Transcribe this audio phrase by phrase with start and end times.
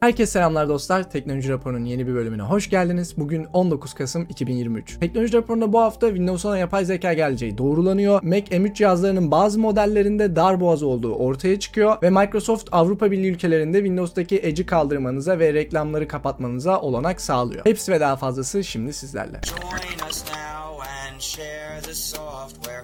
[0.00, 1.10] Herkese selamlar dostlar.
[1.10, 3.14] Teknoloji Raporu'nun yeni bir bölümüne hoş geldiniz.
[3.16, 4.98] Bugün 19 Kasım 2023.
[4.98, 8.22] Teknoloji Raporu'nda bu hafta Windows 10'a yapay zeka geleceği doğrulanıyor.
[8.22, 14.38] Mac M3 cihazlarının bazı modellerinde darboğaz olduğu ortaya çıkıyor ve Microsoft Avrupa Birliği ülkelerinde Windows'taki
[14.42, 17.66] Edge'i kaldırmanıza ve reklamları kapatmanıza olanak sağlıyor.
[17.66, 19.40] Hepsi ve daha fazlası şimdi sizlerle.
[19.44, 20.39] Join us now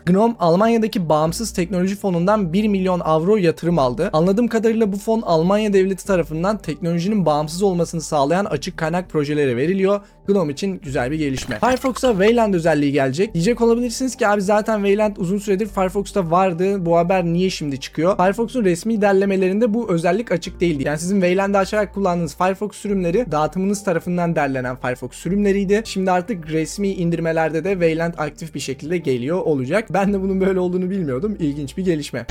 [0.07, 4.11] GNOME Almanya'daki bağımsız teknoloji fonundan 1 milyon avro yatırım aldı.
[4.13, 10.01] Anladığım kadarıyla bu fon Almanya devleti tarafından teknolojinin bağımsız olmasını sağlayan açık kaynak projelere veriliyor.
[10.29, 11.59] GNOME için güzel bir gelişme.
[11.59, 13.35] Firefox'a Wayland özelliği gelecek.
[13.35, 16.87] Diyecek olabilirsiniz ki abi zaten Wayland uzun süredir Firefox'ta vardı.
[16.87, 18.17] Bu haber niye şimdi çıkıyor?
[18.17, 20.83] Firefox'un resmi derlemelerinde bu özellik açık değildi.
[20.87, 25.83] Yani sizin Wayland'ı açarak kullandığınız Firefox sürümleri dağıtımınız tarafından derlenen Firefox sürümleriydi.
[25.85, 29.89] Şimdi artık resmi indirmelerde de Wayland aktif bir şekilde geliyor olacak.
[29.91, 31.37] Ben de bunun böyle olduğunu bilmiyordum.
[31.41, 32.27] İlginç bir gelişme.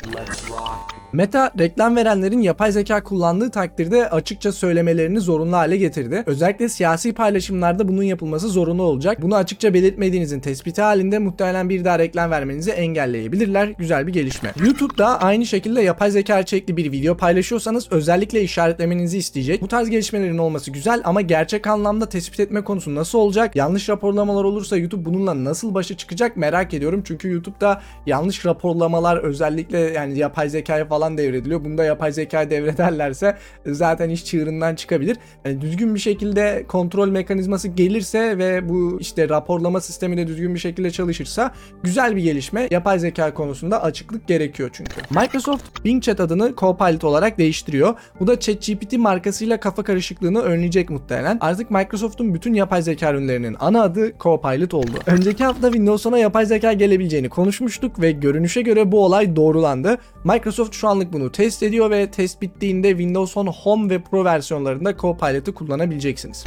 [1.16, 6.22] Meta reklam verenlerin yapay zeka kullandığı takdirde açıkça söylemelerini zorunlu hale getirdi.
[6.26, 9.22] Özellikle siyasi paylaşımlarda bunun yapılması zorunlu olacak.
[9.22, 13.68] Bunu açıkça belirtmediğinizin tespiti halinde muhtemelen bir daha reklam vermenizi engelleyebilirler.
[13.68, 14.52] Güzel bir gelişme.
[14.64, 19.62] YouTube'da aynı şekilde yapay zeka içerikli bir video paylaşıyorsanız özellikle işaretlemenizi isteyecek.
[19.62, 23.56] Bu tarz gelişmelerin olması güzel ama gerçek anlamda tespit etme konusu nasıl olacak?
[23.56, 27.02] Yanlış raporlamalar olursa YouTube bununla nasıl başa çıkacak merak ediyorum.
[27.06, 31.64] Çünkü YouTube'da yanlış raporlamalar özellikle yani yapay zekaya falan devrediliyor.
[31.64, 35.16] Bunda yapay zeka devrederlerse zaten iş çığırından çıkabilir.
[35.44, 40.60] Yani düzgün bir şekilde kontrol mekanizması gelirse ve bu işte raporlama sistemi de düzgün bir
[40.60, 42.68] şekilde çalışırsa güzel bir gelişme.
[42.70, 44.94] Yapay zeka konusunda açıklık gerekiyor çünkü.
[45.10, 47.94] Microsoft Bing Chat adını Copilot olarak değiştiriyor.
[48.20, 51.38] Bu da ChatGPT markasıyla kafa karışıklığını önleyecek muhtemelen.
[51.40, 54.92] Artık Microsoft'un bütün yapay zeka ürünlerinin ana adı Copilot oldu.
[55.06, 59.98] Önceki hafta Windows 10'a yapay zeka gelebileceğini konuşmuştuk ve görünüşe göre bu olay doğrulandı.
[60.24, 64.96] Microsoft şu anlık bunu test ediyor ve test bittiğinde Windows 10 Home ve Pro versiyonlarında
[64.96, 66.44] Copilot'ı kullanabileceksiniz.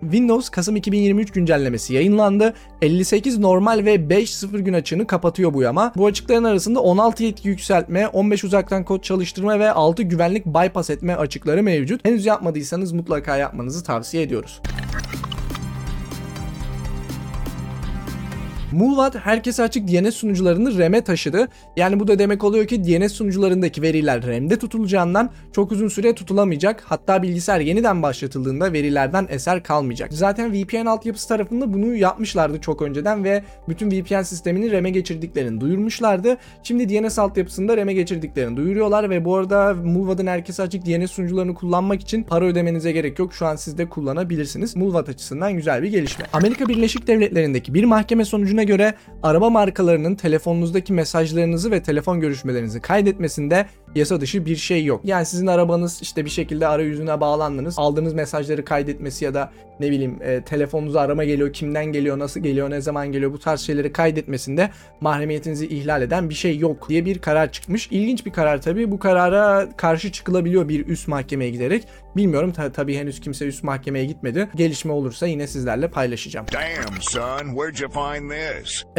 [0.00, 2.54] Windows Kasım 2023 güncellemesi yayınlandı.
[2.82, 5.92] 58 normal ve 5.0 gün açığını kapatıyor bu yama.
[5.96, 11.16] Bu açıkların arasında 16 yetki yükseltme, 15 uzaktan kod çalıştırma ve 6 güvenlik bypass etme
[11.16, 12.04] açıkları mevcut.
[12.04, 14.60] Henüz yapmadıysanız mutlaka yapmanızı tavsiye ediyoruz.
[18.72, 21.48] Mulvad herkese açık DNS sunucularını RAM'e taşıdı.
[21.76, 26.82] Yani bu da demek oluyor ki DNS sunucularındaki veriler RAM'de tutulacağından çok uzun süre tutulamayacak.
[26.86, 30.12] Hatta bilgisayar yeniden başlatıldığında verilerden eser kalmayacak.
[30.12, 36.36] Zaten VPN altyapısı tarafında bunu yapmışlardı çok önceden ve bütün VPN sistemini RAM'e geçirdiklerini duyurmuşlardı.
[36.62, 42.00] Şimdi DNS altyapısında RAM'e geçirdiklerini duyuruyorlar ve bu arada Mulvad'ın herkese açık DNS sunucularını kullanmak
[42.00, 43.34] için para ödemenize gerek yok.
[43.34, 44.76] Şu an siz de kullanabilirsiniz.
[44.76, 46.24] Mulvad açısından güzel bir gelişme.
[46.32, 53.66] Amerika Birleşik Devletleri'ndeki bir mahkeme sonucuna göre araba markalarının telefonunuzdaki mesajlarınızı ve telefon görüşmelerinizi kaydetmesinde
[53.94, 55.00] yasa dışı bir şey yok.
[55.04, 57.74] Yani sizin arabanız işte bir şekilde arayüzüne bağlandınız.
[57.78, 62.70] Aldığınız mesajları kaydetmesi ya da ne bileyim e, telefonunuza arama geliyor, kimden geliyor, nasıl geliyor,
[62.70, 67.18] ne zaman geliyor bu tarz şeyleri kaydetmesinde mahremiyetinizi ihlal eden bir şey yok diye bir
[67.18, 67.88] karar çıkmış.
[67.90, 68.90] İlginç bir karar tabii.
[68.90, 71.84] Bu karara karşı çıkılabiliyor bir üst mahkemeye giderek.
[72.16, 74.48] Bilmiyorum ta- tabii henüz kimse üst mahkemeye gitmedi.
[74.54, 76.46] Gelişme olursa yine sizlerle paylaşacağım.
[76.52, 78.49] Damn, son, where'd you find this?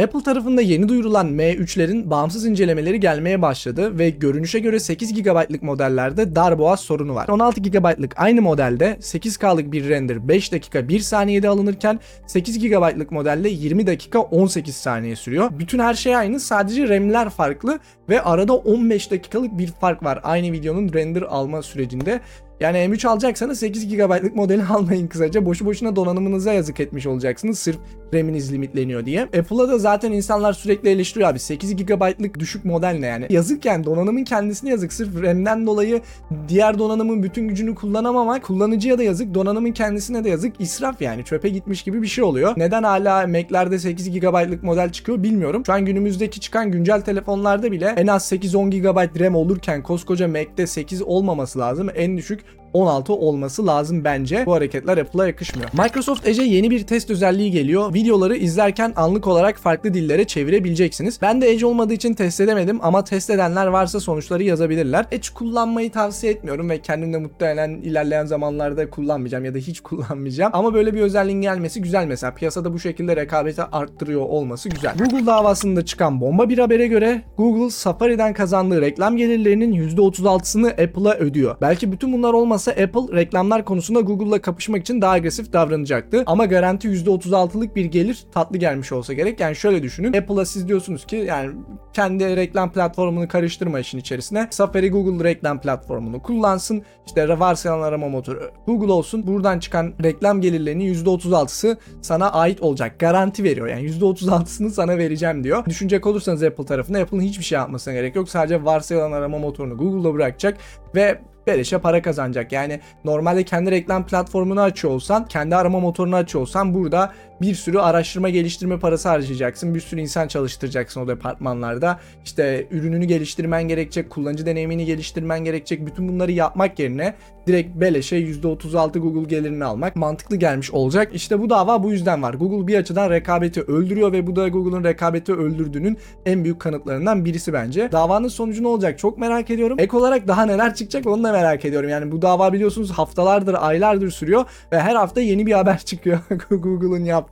[0.04, 6.36] Apple tarafında yeni duyurulan M3'lerin bağımsız incelemeleri gelmeye başladı ve görünüşe göre 8 GB'lık modellerde
[6.36, 7.28] darboğaz sorunu var.
[7.28, 13.50] 16 GB'lık aynı modelde 8K'lık bir render 5 dakika 1 saniyede alınırken 8 GB'lık modelde
[13.50, 15.52] 20 dakika 18 saniye sürüyor.
[15.60, 17.80] Bütün her şey aynı sadece RAM'ler farklı
[18.10, 22.22] ve arada 15 dakikalık bir fark var aynı videonun render alma sürecinde.
[22.60, 25.46] Yani M3 alacaksanız 8 GB'lık modeli almayın kısaca.
[25.46, 27.78] Boşu boşuna donanımınıza yazık etmiş olacaksınız sırf
[28.14, 29.22] RAM'iniz limitleniyor diye.
[29.24, 33.28] Apple'a da zaten insanlar sürekli eleştiriyor abi 8 GB'lık düşük model ne yani.
[33.30, 34.94] Yazık yani donanımın kendisine yazık.
[34.94, 36.02] Sırf RAM'den dolayı
[36.48, 40.62] diğer donanımın bütün gücünü kullanamamak kullanıcıya da yazık, donanımın kendisine de yazık.
[40.62, 42.54] İsraf yani çöpe gitmiş gibi bir şey oluyor.
[42.58, 45.64] Neden hala Mac'lerde 8 GB'lık model çıkıyor bilmiyorum.
[45.66, 50.68] Şu an günümüzdeki çıkan güncel telefonlarda bile en az 8-10 GB RAM olurken koskoca Mac'te
[50.68, 51.90] 8 olmaması lazım.
[51.96, 52.42] En düşük
[52.74, 54.46] 16 olması lazım bence.
[54.46, 55.70] Bu hareketler Apple'a yakışmıyor.
[55.74, 57.94] Microsoft Edge'e yeni bir test özelliği geliyor.
[57.94, 61.20] Videoları izlerken anlık olarak farklı dillere çevirebileceksiniz.
[61.22, 65.06] Ben de Edge olmadığı için test edemedim ama test edenler varsa sonuçları yazabilirler.
[65.12, 70.52] Edge kullanmayı tavsiye etmiyorum ve kendim de muhtemelen ilerleyen zamanlarda kullanmayacağım ya da hiç kullanmayacağım.
[70.56, 72.34] Ama böyle bir özelliğin gelmesi güzel mesela.
[72.34, 74.98] Piyasada bu şekilde rekabeti arttırıyor olması güzel.
[74.98, 81.56] Google davasında çıkan bomba bir habere göre Google Safari'den kazandığı reklam gelirlerinin %36'sını Apple'a ödüyor.
[81.62, 86.24] Belki bütün bunlar olmasa zamansa Apple reklamlar konusunda Google'la kapışmak için daha agresif davranacaktı.
[86.26, 89.40] Ama garanti %36'lık bir gelir tatlı gelmiş olsa gerek.
[89.40, 90.14] Yani şöyle düşünün.
[90.14, 91.52] Apple'a siz diyorsunuz ki yani
[91.94, 94.48] kendi reklam platformunu karıştırma işin içerisine.
[94.52, 96.84] Safari Google reklam platformunu kullansın.
[97.06, 99.28] İşte varsayılan arama motoru Google olsun.
[99.28, 103.00] Buradan çıkan reklam gelirlerinin %36'sı sana ait olacak.
[103.00, 103.68] Garanti veriyor.
[103.68, 105.66] Yani %36'sını sana vereceğim diyor.
[105.66, 108.30] Düşünecek olursanız Apple tarafına Apple'ın hiçbir şey yapmasına gerek yok.
[108.30, 110.58] Sadece varsayılan arama motorunu Google'da bırakacak
[110.96, 111.22] ve
[111.52, 112.52] beleşe para kazanacak.
[112.52, 117.80] Yani normalde kendi reklam platformunu açıyor olsan, kendi arama motorunu açıyor olsan burada bir sürü
[117.80, 119.76] araştırma geliştirme parası harcayacaksın.
[119.76, 122.00] Bir sürü insan çalıştıracaksın o departmanlarda.
[122.26, 125.86] İşte ürününü geliştirmen gerekecek, kullanıcı deneyimini geliştirmen gerekecek.
[125.86, 127.14] Bütün bunları yapmak yerine
[127.48, 131.12] direkt beleşe %36 Google gelirini almak mantıklı gelmiş olacak.
[131.14, 132.34] İşte bu dava bu yüzden var.
[132.34, 137.54] Google bir açıdan rekabeti öldürüyor ve bu da Google'ın rekabeti öldürdüğünün en büyük kanıtlarından birisi
[137.54, 137.90] bence.
[137.92, 139.78] Davanın sonucu ne olacak çok merak ediyorum.
[139.80, 141.90] Ek olarak daha neler çıkacak onu da merak ediyorum.
[141.90, 146.20] Yani bu dava biliyorsunuz haftalardır, aylardır sürüyor ve her hafta yeni bir haber çıkıyor.
[146.50, 147.31] Google'ın yaptığı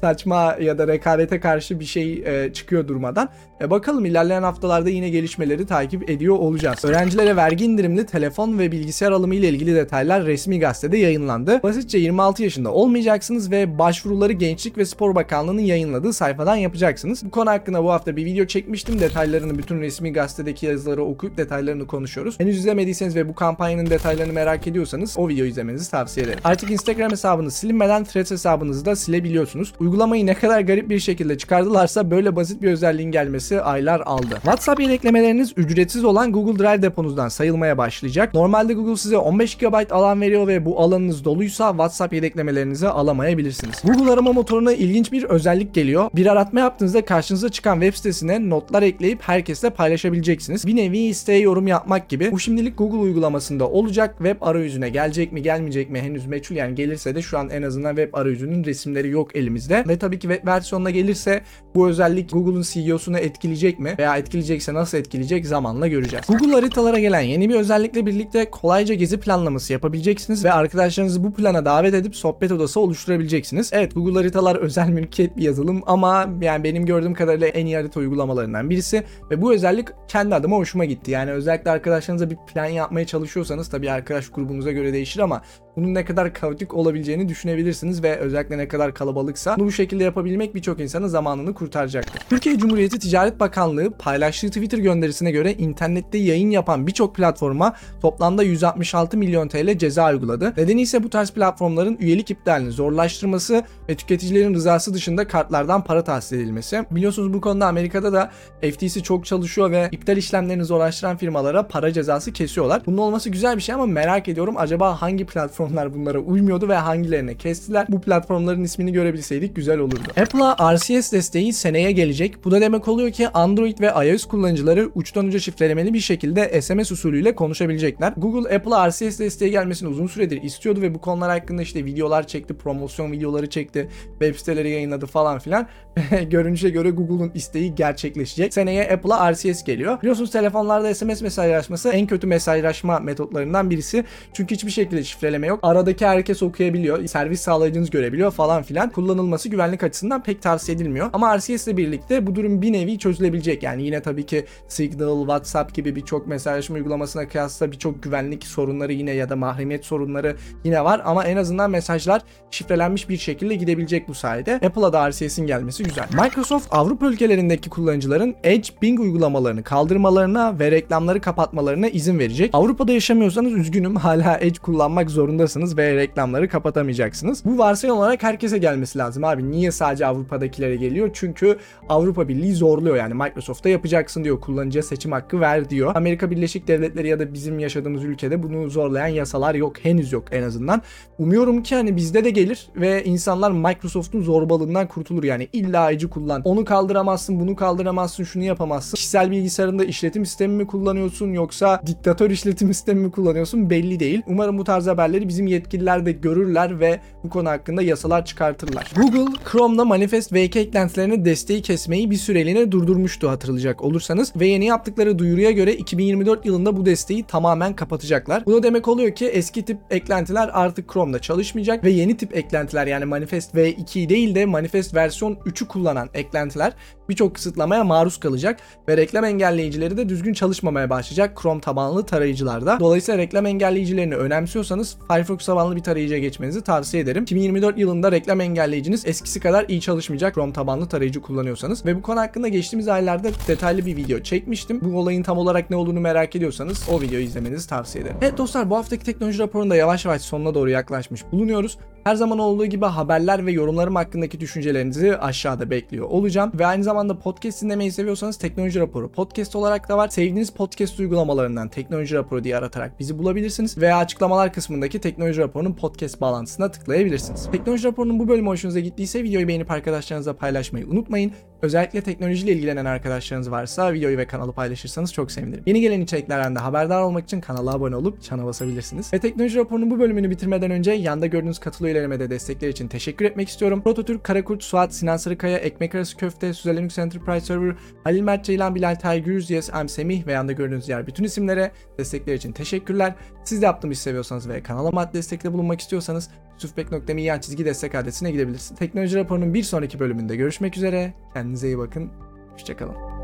[0.00, 3.28] saçma ya da rekabete karşı bir şey e, çıkıyor durmadan.
[3.60, 6.84] E, bakalım ilerleyen haftalarda yine gelişmeleri takip ediyor olacağız.
[6.84, 11.62] Öğrencilere vergi indirimli telefon ve bilgisayar alımı ile ilgili detaylar resmi gazetede yayınlandı.
[11.62, 17.24] Basitçe 26 yaşında olmayacaksınız ve başvuruları Gençlik ve Spor Bakanlığı'nın yayınladığı sayfadan yapacaksınız.
[17.24, 19.00] Bu konu hakkında bu hafta bir video çekmiştim.
[19.00, 22.40] Detaylarını bütün resmi gazetedeki yazıları okuyup detaylarını konuşuyoruz.
[22.40, 26.40] Henüz izlemediyseniz ve bu kampanyanın detaylarını merak ediyorsanız o videoyu izlemenizi tavsiye ederim.
[26.44, 29.37] Artık Instagram hesabınız silinmeden Threads hesabınızı da silebiliyorsunuz.
[29.80, 34.34] Uygulamayı ne kadar garip bir şekilde çıkardılarsa böyle basit bir özelliğin gelmesi aylar aldı.
[34.34, 38.34] WhatsApp yedeklemeleriniz ücretsiz olan Google Drive deponuzdan sayılmaya başlayacak.
[38.34, 43.82] Normalde Google size 15 GB alan veriyor ve bu alanınız doluysa WhatsApp yedeklemelerinizi alamayabilirsiniz.
[43.84, 46.10] Google arama motoruna ilginç bir özellik geliyor.
[46.14, 50.66] Bir aratma yaptığınızda karşınıza çıkan web sitesine notlar ekleyip herkesle paylaşabileceksiniz.
[50.66, 52.32] Bir nevi isteğe yorum yapmak gibi.
[52.32, 54.14] Bu şimdilik Google uygulamasında olacak.
[54.18, 57.96] Web arayüzüne gelecek mi gelmeyecek mi henüz meçhul yani gelirse de şu an en azından
[57.96, 59.84] web arayüzünün resimleri yok elimizde.
[59.88, 61.42] Ve tabii ki web versiyonuna gelirse
[61.74, 63.94] bu özellik Google'un CEO'sunu etkileyecek mi?
[63.98, 66.26] Veya etkileyecekse nasıl etkileyecek zamanla göreceğiz.
[66.28, 71.64] Google haritalara gelen yeni bir özellikle birlikte kolayca gezi planlaması yapabileceksiniz ve arkadaşlarınızı bu plana
[71.64, 73.70] davet edip sohbet odası oluşturabileceksiniz.
[73.72, 78.00] Evet Google haritalar özel mülkiyet bir yazılım ama yani benim gördüğüm kadarıyla en iyi harita
[78.00, 81.10] uygulamalarından birisi ve bu özellik kendi adıma hoşuma gitti.
[81.10, 85.42] Yani özellikle arkadaşlarınıza bir plan yapmaya çalışıyorsanız tabii arkadaş grubunuza göre değişir ama
[85.76, 90.54] bunun ne kadar kaotik olabileceğini düşünebilirsiniz ve özellikle ne kadar kalabalıksa bunu bu şekilde yapabilmek
[90.54, 92.22] birçok insanın zamanını kurtaracaktır.
[92.30, 99.16] Türkiye Cumhuriyeti Ticaret Bakanlığı paylaştığı Twitter gönderisine göre internette yayın yapan birçok platforma toplamda 166
[99.16, 100.52] milyon TL ceza uyguladı.
[100.56, 106.36] Nedeni ise bu tarz platformların üyelik iptalini zorlaştırması ve tüketicilerin rızası dışında kartlardan para tahsil
[106.36, 106.84] edilmesi.
[106.90, 112.32] Biliyorsunuz bu konuda Amerika'da da FTC çok çalışıyor ve iptal işlemlerini zorlaştıran firmalara para cezası
[112.32, 112.82] kesiyorlar.
[112.86, 117.36] Bunun olması güzel bir şey ama merak ediyorum acaba hangi platformlar bunlara uymuyordu ve hangilerine
[117.36, 117.86] kestiler?
[117.88, 120.10] Bu platformların ismini görebilseydik güzel olurdu.
[120.16, 122.44] Apple'a RCS desteği seneye gelecek.
[122.44, 126.92] Bu da demek oluyor ki Android ve iOS kullanıcıları uçtan uca şifrelemeli bir şekilde SMS
[126.92, 128.12] usulüyle konuşabilecekler.
[128.16, 132.54] Google Apple'a RCS desteği gelmesini uzun süredir istiyordu ve bu konular hakkında işte videolar çekti,
[132.54, 135.66] promosyon videoları çekti, web siteleri yayınladı falan filan.
[136.30, 138.54] Görünüşe göre Google'un isteği gerçekleşecek.
[138.54, 140.00] Seneye Apple'a RCS geliyor.
[140.00, 144.04] Biliyorsunuz telefonlarda SMS mesajlaşması en kötü mesajlaşma metotlarından birisi.
[144.32, 145.60] Çünkü hiçbir şekilde şifreleme yok.
[145.62, 147.06] Aradaki herkes okuyabiliyor.
[147.06, 148.87] Servis sağlayıcınız görebiliyor falan filan.
[148.88, 151.10] Kullanılması güvenlik açısından pek tavsiye edilmiyor.
[151.12, 153.62] Ama RCS ile birlikte bu durum bir nevi çözülebilecek.
[153.62, 159.10] Yani yine tabii ki Signal, WhatsApp gibi birçok mesajlaşma uygulamasına kıyasla birçok güvenlik sorunları yine
[159.10, 161.02] ya da mahremiyet sorunları yine var.
[161.04, 164.54] Ama en azından mesajlar şifrelenmiş bir şekilde gidebilecek bu sayede.
[164.54, 166.06] Apple'a da RCS'in gelmesi güzel.
[166.22, 172.50] Microsoft Avrupa ülkelerindeki kullanıcıların Edge Bing uygulamalarını kaldırmalarına ve reklamları kapatmalarına izin verecek.
[172.52, 177.44] Avrupa'da yaşamıyorsanız üzgünüm hala Edge kullanmak zorundasınız ve reklamları kapatamayacaksınız.
[177.44, 179.50] Bu varsayım olarak herkese gelmesi lazım abi.
[179.50, 181.10] Niye sadece Avrupa'dakilere geliyor?
[181.12, 181.58] Çünkü
[181.88, 184.40] Avrupa Birliği zorluyor yani Microsoft'ta yapacaksın diyor.
[184.40, 185.92] Kullanıcıya seçim hakkı ver diyor.
[185.96, 189.84] Amerika Birleşik Devletleri ya da bizim yaşadığımız ülkede bunu zorlayan yasalar yok.
[189.84, 190.82] Henüz yok en azından.
[191.18, 195.48] Umuyorum ki hani bizde de gelir ve insanlar Microsoft'un zorbalığından kurtulur yani.
[195.52, 196.42] İlla Edge'i kullan.
[196.44, 198.94] Onu kaldıramazsın, bunu kaldıramazsın, şunu yapamazsın.
[198.96, 204.22] Kişisel bilgisayarında işletim sistemi mi kullanıyorsun yoksa diktatör işletim sistemi mi kullanıyorsun belli değil.
[204.26, 208.92] Umarım bu tarz haberleri bizim yetkililer de görürler ve bu konu hakkında yasalar çıkartırlar yaratırlar.
[208.96, 215.18] Google, Chrome'da Manifest V2 eklentilerine desteği kesmeyi bir süreliğine durdurmuştu hatırlayacak olursanız ve yeni yaptıkları
[215.18, 218.46] duyuruya göre 2024 yılında bu desteği tamamen kapatacaklar.
[218.46, 222.86] Bu da demek oluyor ki eski tip eklentiler artık Chrome'da çalışmayacak ve yeni tip eklentiler
[222.86, 226.72] yani Manifest V2 değil de Manifest versiyon 3'ü kullanan eklentiler
[227.08, 232.80] birçok kısıtlamaya maruz kalacak ve reklam engelleyicileri de düzgün çalışmamaya başlayacak Chrome tabanlı tarayıcılarda.
[232.80, 237.22] Dolayısıyla reklam engelleyicilerini önemsiyorsanız Firefox tabanlı bir tarayıcıya geçmenizi tavsiye ederim.
[237.22, 242.20] 2024 yılında reklam engelleyiciniz eskisi kadar iyi çalışmayacak Chrome tabanlı tarayıcı kullanıyorsanız ve bu konu
[242.20, 244.80] hakkında geçtiğimiz aylarda detaylı bir video çekmiştim.
[244.82, 248.16] Bu olayın tam olarak ne olduğunu merak ediyorsanız o videoyu izlemenizi tavsiye ederim.
[248.22, 251.78] Evet dostlar bu haftaki teknoloji raporunda yavaş yavaş sonuna doğru yaklaşmış bulunuyoruz.
[252.08, 256.52] Her zaman olduğu gibi haberler ve yorumlarım hakkındaki düşüncelerinizi aşağıda bekliyor olacağım.
[256.54, 260.08] Ve aynı zamanda podcast dinlemeyi seviyorsanız Teknoloji Raporu podcast olarak da var.
[260.08, 263.78] Sevdiğiniz podcast uygulamalarından Teknoloji Raporu diye aratarak bizi bulabilirsiniz.
[263.78, 267.50] Veya açıklamalar kısmındaki Teknoloji Raporu'nun podcast bağlantısına tıklayabilirsiniz.
[267.52, 271.32] Teknoloji Raporu'nun bu bölümü hoşunuza gittiyse videoyu beğenip arkadaşlarınızla paylaşmayı unutmayın.
[271.62, 275.62] Özellikle teknolojiyle ilgilenen arkadaşlarınız varsa videoyu ve kanalı paylaşırsanız çok sevinirim.
[275.66, 279.12] Yeni gelen içeriklerden de haberdar olmak için kanala abone olup çana basabilirsiniz.
[279.12, 283.24] Ve teknoloji raporunun bu bölümünü bitirmeden önce yanda gördüğünüz katıl üyelerime de destekler için teşekkür
[283.24, 283.82] etmek istiyorum.
[283.82, 287.74] Prototürk, Karakurt, Suat, Sinan Sarıkaya, Ekmek Arası Köfte, Süzel Linux Enterprise Server,
[288.04, 292.34] Halil Mert Ceylan, Bilal Taygür, Yes, Em Semih ve yanda gördüğünüz diğer bütün isimlere destekler
[292.34, 293.14] için teşekkürler.
[293.44, 296.30] Siz de yaptığımı seviyorsanız ve kanalıma maddi destekte bulunmak istiyorsanız
[296.62, 298.78] yusufbek.me yan çizgi destek adresine gidebilirsiniz.
[298.78, 301.14] Teknoloji raporunun bir sonraki bölümünde görüşmek üzere.
[301.34, 302.10] Kendinize iyi bakın.
[302.52, 303.17] Hoşçakalın.